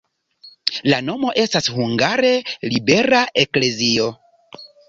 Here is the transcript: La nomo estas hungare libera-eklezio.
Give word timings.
La 0.93 0.99
nomo 1.09 1.33
estas 1.43 1.69
hungare 1.75 2.33
libera-eklezio. 2.73 4.09